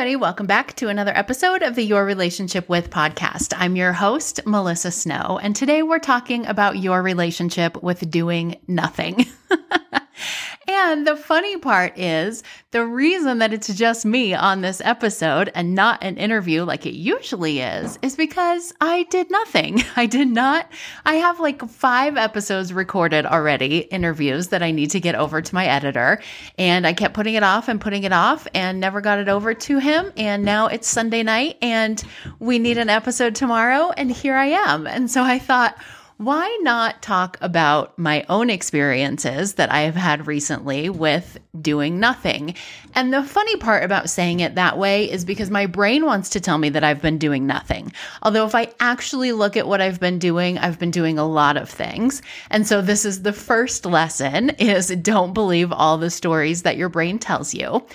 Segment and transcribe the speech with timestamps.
[0.00, 3.52] Everybody, welcome back to another episode of the Your Relationship with podcast.
[3.54, 9.26] I'm your host, Melissa Snow, and today we're talking about your relationship with doing nothing.
[10.82, 15.74] And the funny part is the reason that it's just me on this episode and
[15.74, 19.82] not an interview like it usually is, is because I did nothing.
[19.96, 20.70] I did not,
[21.04, 25.54] I have like five episodes recorded already, interviews that I need to get over to
[25.54, 26.22] my editor.
[26.58, 29.52] And I kept putting it off and putting it off and never got it over
[29.52, 30.12] to him.
[30.16, 32.02] And now it's Sunday night and
[32.38, 33.90] we need an episode tomorrow.
[33.90, 34.86] And here I am.
[34.86, 35.76] And so I thought,
[36.20, 42.56] why not talk about my own experiences that I have had recently with doing nothing?
[42.94, 46.40] And the funny part about saying it that way is because my brain wants to
[46.40, 47.94] tell me that I've been doing nothing.
[48.22, 51.56] Although, if I actually look at what I've been doing, I've been doing a lot
[51.56, 52.20] of things.
[52.50, 56.90] And so, this is the first lesson is don't believe all the stories that your
[56.90, 57.86] brain tells you.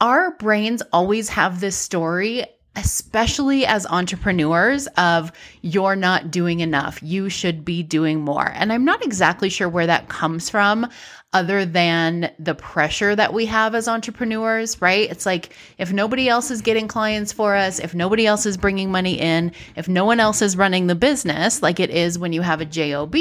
[0.00, 7.28] Our brains always have this story especially as entrepreneurs of you're not doing enough you
[7.28, 10.88] should be doing more and i'm not exactly sure where that comes from
[11.34, 15.10] other than the pressure that we have as entrepreneurs, right?
[15.10, 18.90] It's like if nobody else is getting clients for us, if nobody else is bringing
[18.90, 22.40] money in, if no one else is running the business like it is when you
[22.40, 23.16] have a JOB,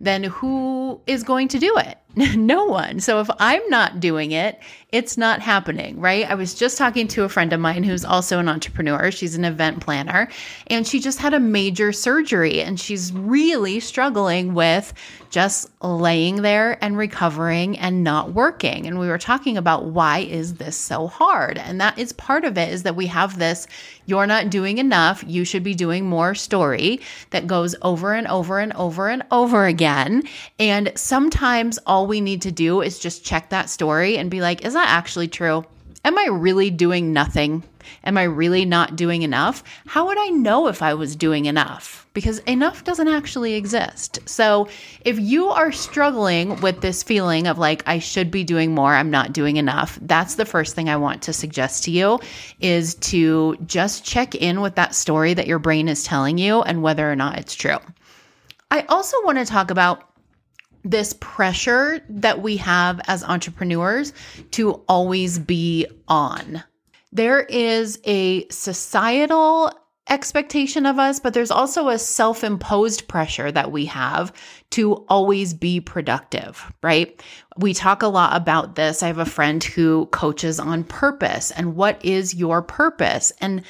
[0.00, 1.98] then who is going to do it?
[2.36, 3.00] no one.
[3.00, 4.60] So if I'm not doing it,
[4.92, 6.28] it's not happening, right?
[6.28, 9.10] I was just talking to a friend of mine who's also an entrepreneur.
[9.12, 10.28] She's an event planner
[10.66, 14.92] and she just had a major surgery and she's really struggling with
[15.30, 18.88] just laying there and recovering and not working.
[18.88, 21.56] And we were talking about why is this so hard?
[21.56, 23.68] And that is part of it is that we have this
[24.06, 27.00] you're not doing enough, you should be doing more story
[27.30, 30.24] that goes over and over and over and over again.
[30.58, 34.64] And sometimes all we need to do is just check that story and be like,
[34.64, 35.64] is that actually true?
[36.04, 37.62] Am I really doing nothing?
[38.04, 39.62] Am I really not doing enough?
[39.86, 42.06] How would I know if I was doing enough?
[42.14, 44.18] Because enough doesn't actually exist.
[44.26, 44.68] So,
[45.04, 49.10] if you are struggling with this feeling of like, I should be doing more, I'm
[49.10, 52.18] not doing enough, that's the first thing I want to suggest to you
[52.60, 56.82] is to just check in with that story that your brain is telling you and
[56.82, 57.78] whether or not it's true.
[58.70, 60.09] I also want to talk about
[60.84, 64.12] this pressure that we have as entrepreneurs
[64.52, 66.62] to always be on.
[67.12, 69.72] There is a societal
[70.08, 74.32] expectation of us, but there's also a self imposed pressure that we have
[74.70, 77.20] to always be productive, right?
[77.56, 79.02] We talk a lot about this.
[79.02, 83.32] I have a friend who coaches on purpose and what is your purpose?
[83.40, 83.62] And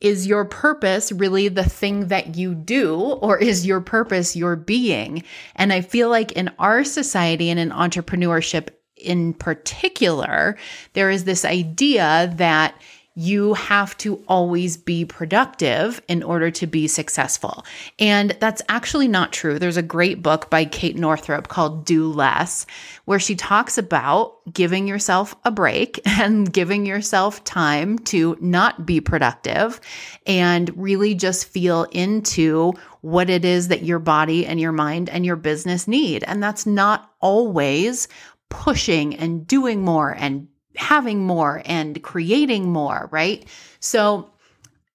[0.00, 5.24] is your purpose really the thing that you do, or is your purpose your being?
[5.56, 10.56] And I feel like in our society and in entrepreneurship in particular,
[10.92, 12.74] there is this idea that
[13.18, 17.66] you have to always be productive in order to be successful.
[17.98, 19.58] And that's actually not true.
[19.58, 22.64] There's a great book by Kate Northrup called Do Less,
[23.06, 29.00] where she talks about giving yourself a break and giving yourself time to not be
[29.00, 29.80] productive
[30.24, 35.26] and really just feel into what it is that your body and your mind and
[35.26, 36.22] your business need.
[36.22, 38.06] And that's not always
[38.48, 40.46] pushing and doing more and
[40.78, 43.46] having more and creating more, right?
[43.80, 44.30] So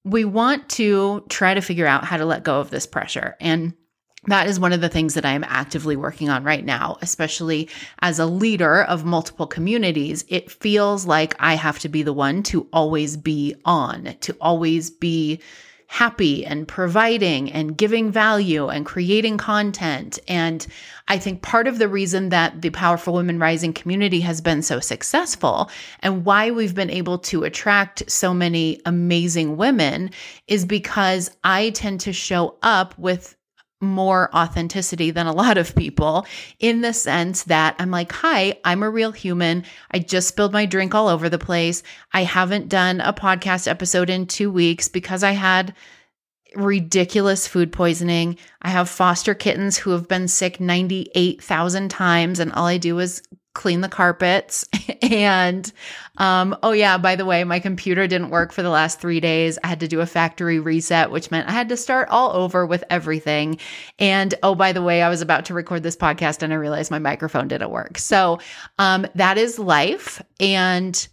[0.03, 3.35] we want to try to figure out how to let go of this pressure.
[3.39, 3.73] And
[4.27, 7.69] that is one of the things that I am actively working on right now, especially
[7.99, 10.23] as a leader of multiple communities.
[10.29, 14.89] It feels like I have to be the one to always be on, to always
[14.89, 15.41] be
[15.87, 20.19] happy and providing and giving value and creating content.
[20.27, 20.65] And
[21.07, 24.79] I think part of the reason that the Powerful Women Rising community has been so
[24.79, 30.11] successful and why we've been able to attract so many amazing women
[30.47, 33.35] is because I tend to show up with
[33.83, 36.25] more authenticity than a lot of people
[36.59, 39.63] in the sense that I'm like, hi, I'm a real human.
[39.91, 41.83] I just spilled my drink all over the place.
[42.11, 45.75] I haven't done a podcast episode in two weeks because I had
[46.55, 48.37] ridiculous food poisoning.
[48.61, 53.21] I have foster kittens who have been sick 98,000 times, and all I do is
[53.53, 54.65] clean the carpets.
[55.01, 55.71] and
[56.17, 59.57] um, oh, yeah, by the way, my computer didn't work for the last three days.
[59.63, 62.65] I had to do a factory reset, which meant I had to start all over
[62.65, 63.57] with everything.
[63.99, 66.91] And oh, by the way, I was about to record this podcast and I realized
[66.91, 67.97] my microphone didn't work.
[67.97, 68.39] So
[68.79, 70.21] um, that is life.
[70.39, 71.07] And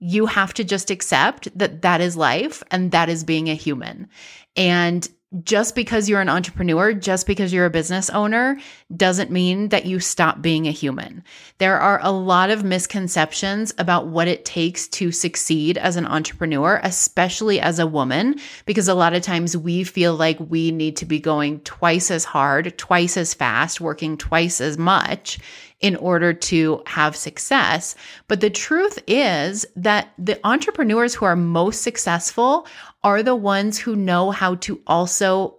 [0.00, 4.08] you have to just accept that that is life and that is being a human.
[4.56, 5.08] And
[5.42, 8.58] just because you're an entrepreneur, just because you're a business owner,
[8.96, 11.24] doesn't mean that you stop being a human.
[11.58, 16.80] There are a lot of misconceptions about what it takes to succeed as an entrepreneur,
[16.84, 21.06] especially as a woman, because a lot of times we feel like we need to
[21.06, 25.38] be going twice as hard, twice as fast, working twice as much
[25.80, 27.94] in order to have success.
[28.26, 32.66] But the truth is that the entrepreneurs who are most successful
[33.04, 35.58] are the ones who know how to also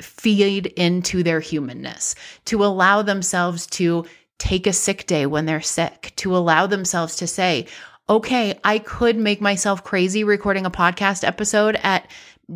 [0.00, 2.14] feed into their humanness,
[2.46, 4.06] to allow themselves to
[4.38, 7.66] take a sick day when they're sick, to allow themselves to say,
[8.08, 12.10] okay, I could make myself crazy recording a podcast episode at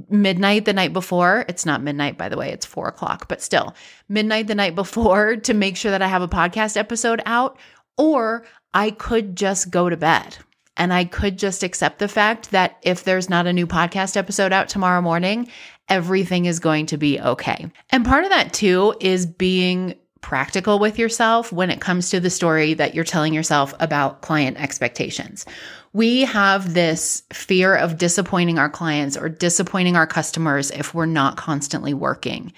[0.08, 1.44] midnight the night before.
[1.48, 3.74] It's not midnight, by the way, it's four o'clock, but still
[4.08, 7.58] midnight the night before to make sure that I have a podcast episode out.
[7.98, 10.38] Or I could just go to bed
[10.76, 14.52] and I could just accept the fact that if there's not a new podcast episode
[14.52, 15.48] out tomorrow morning,
[15.88, 17.70] everything is going to be okay.
[17.90, 22.30] And part of that too is being practical with yourself when it comes to the
[22.30, 25.44] story that you're telling yourself about client expectations.
[25.92, 31.36] We have this fear of disappointing our clients or disappointing our customers if we're not
[31.36, 32.52] constantly working.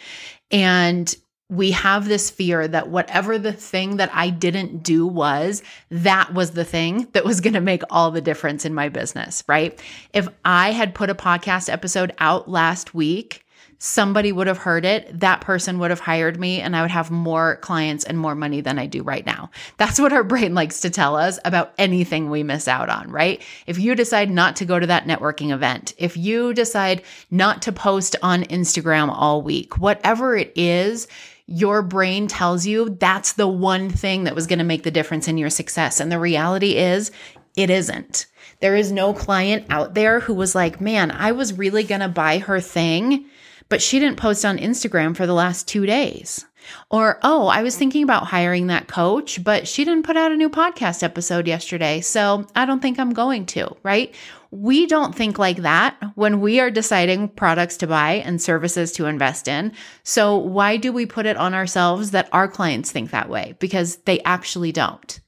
[0.50, 1.12] And
[1.50, 6.52] we have this fear that whatever the thing that I didn't do was, that was
[6.52, 9.81] the thing that was going to make all the difference in my business, right?
[10.12, 13.44] If I had put a podcast episode out last week,
[13.79, 17.11] somebody would have heard it, that person would have hired me, and I would have
[17.11, 19.50] more clients and more money than I do right now.
[19.76, 23.43] That's what our brain likes to tell us about anything we miss out on, right?
[23.67, 27.73] If you decide not to go to that networking event, if you decide not to
[27.73, 31.06] post on Instagram all week, whatever it is,
[31.46, 35.29] your brain tells you that's the one thing that was going to make the difference
[35.29, 36.00] in your success.
[36.00, 37.11] And the reality is,
[37.56, 38.26] it isn't.
[38.61, 42.08] There is no client out there who was like, man, I was really going to
[42.08, 43.26] buy her thing,
[43.69, 46.46] but she didn't post on Instagram for the last two days.
[46.90, 50.37] Or, oh, I was thinking about hiring that coach, but she didn't put out a
[50.37, 52.00] new podcast episode yesterday.
[52.00, 54.14] So I don't think I'm going to, right?
[54.50, 59.06] We don't think like that when we are deciding products to buy and services to
[59.06, 59.72] invest in.
[60.05, 63.56] So, why do we put it on ourselves that our clients think that way?
[63.58, 65.20] Because they actually don't.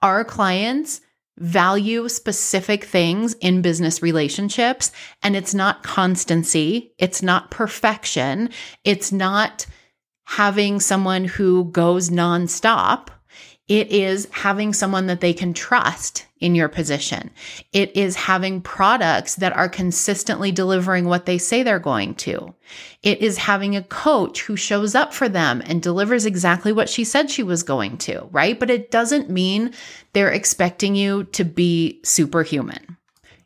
[0.00, 1.02] Our clients
[1.40, 4.92] value specific things in business relationships,
[5.22, 8.50] and it's not constancy, it's not perfection,
[8.84, 9.66] it's not
[10.30, 13.08] having someone who goes nonstop
[13.70, 17.30] it is having someone that they can trust in your position.
[17.72, 22.52] It is having products that are consistently delivering what they say they're going to.
[23.04, 27.04] It is having a coach who shows up for them and delivers exactly what she
[27.04, 28.58] said she was going to, right?
[28.58, 29.72] But it doesn't mean
[30.14, 32.96] they're expecting you to be superhuman.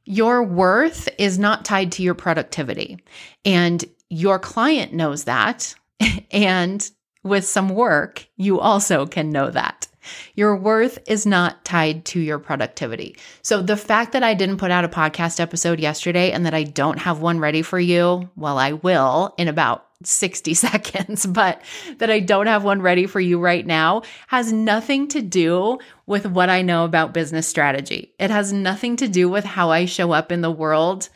[0.06, 2.98] Your worth is not tied to your productivity.
[3.44, 5.74] And your client knows that.
[6.30, 6.90] And
[7.22, 9.86] with some work, you also can know that.
[10.34, 13.16] Your worth is not tied to your productivity.
[13.42, 16.64] So the fact that I didn't put out a podcast episode yesterday and that I
[16.64, 21.62] don't have one ready for you, well, I will in about 60 seconds, but
[21.98, 26.26] that I don't have one ready for you right now has nothing to do with
[26.26, 28.12] what I know about business strategy.
[28.18, 31.08] It has nothing to do with how I show up in the world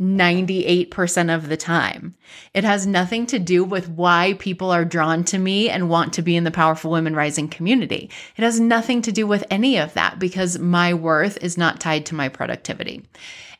[0.00, 2.14] 98% of the time.
[2.52, 6.22] It has nothing to do with why people are drawn to me and want to
[6.22, 8.10] be in the Powerful Women Rising community.
[8.36, 12.06] It has nothing to do with any of that because my worth is not tied
[12.06, 13.04] to my productivity.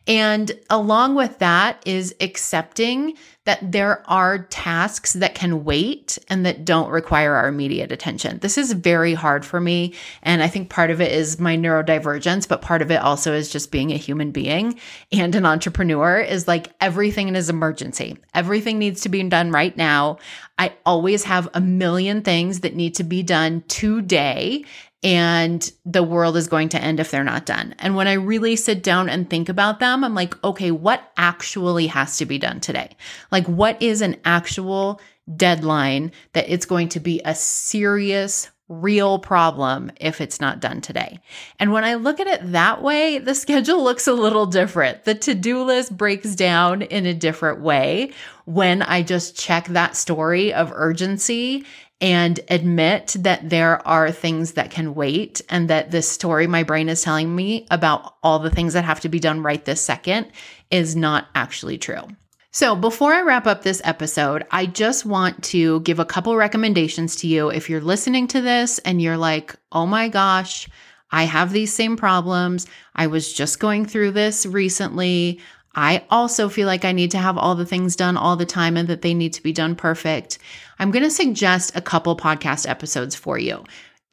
[0.07, 6.65] And along with that is accepting that there are tasks that can wait and that
[6.65, 8.39] don't require our immediate attention.
[8.39, 9.95] This is very hard for me.
[10.23, 13.51] And I think part of it is my neurodivergence, but part of it also is
[13.51, 14.79] just being a human being
[15.13, 18.19] and an entrepreneur is like everything is emergency.
[18.35, 20.19] Everything needs to be done right now.
[20.59, 24.65] I always have a million things that need to be done today
[25.07, 27.77] and the world is going to end if they're not done.
[27.79, 31.87] And when I really sit down and think about them, I'm like, okay, what actually
[31.87, 32.97] has to be done today?
[33.31, 35.01] Like, what is an actual
[35.37, 41.21] deadline that it's going to be a serious, real problem if it's not done today.
[41.61, 45.05] And when I look at it that way, the schedule looks a little different.
[45.05, 48.13] The to do list breaks down in a different way
[48.45, 51.65] when I just check that story of urgency
[52.01, 56.89] and admit that there are things that can wait and that this story my brain
[56.89, 60.31] is telling me about all the things that have to be done right this second
[60.71, 62.03] is not actually true.
[62.51, 67.17] So, before I wrap up this episode, I just want to give a couple recommendations
[67.17, 67.51] to you.
[67.51, 70.67] If you're listening to this and you're like, oh my gosh,
[71.11, 72.67] I have these same problems.
[72.95, 75.41] I was just going through this recently.
[75.77, 78.79] I also feel like I need to have all the things done all the time
[78.79, 80.39] and that they need to be done perfect.
[80.79, 83.63] I'm going to suggest a couple podcast episodes for you.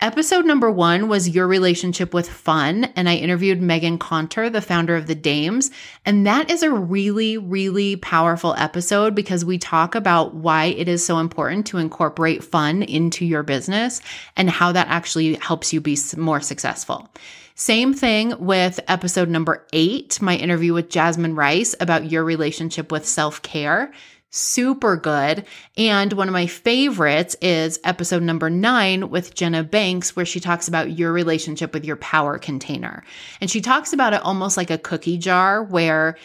[0.01, 4.97] Episode number one was Your Relationship with Fun, and I interviewed Megan Conter, the founder
[4.97, 5.71] of the Dames.
[6.05, 11.05] And that is a really, really powerful episode because we talk about why it is
[11.05, 14.01] so important to incorporate fun into your business
[14.35, 17.09] and how that actually helps you be more successful.
[17.55, 23.05] Same thing with episode number eight, my interview with Jasmine Rice about your relationship with
[23.05, 23.91] self care
[24.33, 25.45] super good.
[25.77, 30.67] And one of my favorites is episode number nine with Jenna Banks, where she talks
[30.67, 33.03] about your relationship with your power container.
[33.39, 36.17] And she talks about it almost like a cookie jar where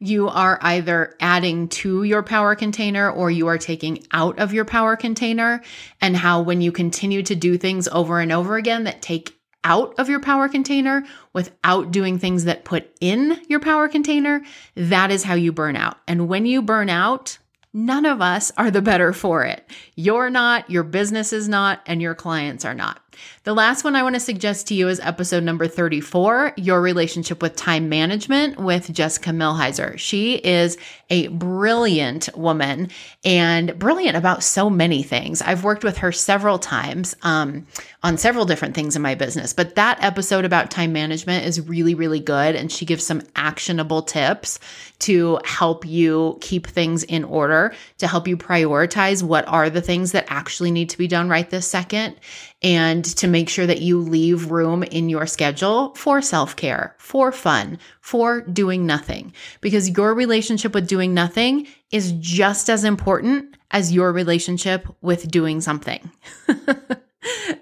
[0.00, 4.64] you are either adding to your power container or you are taking out of your
[4.64, 5.62] power container,
[6.00, 9.94] and how when you continue to do things over and over again that take out
[9.98, 14.42] of your power container without doing things that put in your power container,
[14.74, 15.98] that is how you burn out.
[16.06, 17.38] And when you burn out,
[17.72, 19.68] none of us are the better for it.
[19.94, 23.01] You're not, your business is not, and your clients are not.
[23.44, 27.42] The last one I want to suggest to you is episode number 34 Your Relationship
[27.42, 29.98] with Time Management with Jessica Millhiser.
[29.98, 30.78] She is
[31.10, 32.90] a brilliant woman
[33.24, 35.42] and brilliant about so many things.
[35.42, 37.66] I've worked with her several times um,
[38.02, 41.94] on several different things in my business, but that episode about time management is really,
[41.94, 42.54] really good.
[42.54, 44.60] And she gives some actionable tips
[45.00, 50.12] to help you keep things in order, to help you prioritize what are the things
[50.12, 52.14] that actually need to be done right this second
[52.62, 57.32] and to make sure that you leave room in your schedule for self care, for
[57.32, 59.32] fun, for doing nothing.
[59.60, 65.60] Because your relationship with doing nothing is just as important as your relationship with doing
[65.60, 66.10] something.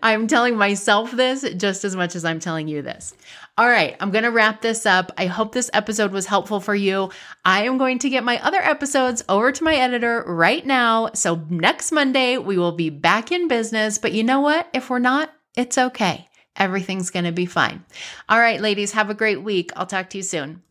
[0.02, 3.14] I'm telling myself this just as much as I'm telling you this.
[3.58, 5.12] All right, I'm going to wrap this up.
[5.18, 7.10] I hope this episode was helpful for you.
[7.44, 11.10] I am going to get my other episodes over to my editor right now.
[11.14, 13.98] So next Monday, we will be back in business.
[13.98, 14.68] But you know what?
[14.72, 16.26] If we're not, it's okay.
[16.56, 17.84] Everything's going to be fine.
[18.28, 19.72] All right, ladies, have a great week.
[19.76, 20.62] I'll talk to you soon.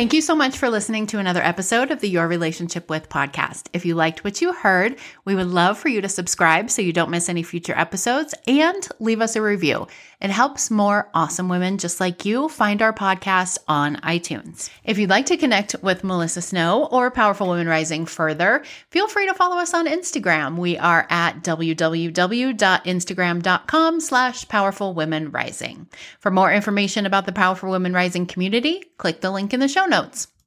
[0.00, 3.66] Thank you so much for listening to another episode of the Your Relationship with podcast.
[3.74, 6.94] If you liked what you heard, we would love for you to subscribe so you
[6.94, 9.86] don't miss any future episodes and leave us a review.
[10.22, 14.70] It helps more awesome women just like you find our podcast on iTunes.
[14.84, 19.28] If you'd like to connect with Melissa Snow or Powerful Women Rising further, feel free
[19.28, 20.56] to follow us on Instagram.
[20.56, 25.88] We are at www.instagram.com slash powerful women rising.
[26.20, 29.86] For more information about the Powerful Women Rising community, click the link in the show
[29.90, 30.30] notes.